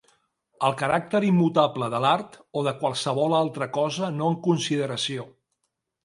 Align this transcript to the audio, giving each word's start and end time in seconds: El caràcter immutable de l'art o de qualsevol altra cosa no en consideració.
El 0.67 0.71
caràcter 0.77 1.19
immutable 1.25 1.89
de 1.93 1.99
l'art 2.05 2.37
o 2.61 2.63
de 2.67 2.73
qualsevol 2.79 3.35
altra 3.41 3.67
cosa 3.75 4.09
no 4.15 4.31
en 4.33 4.39
consideració. 4.49 5.27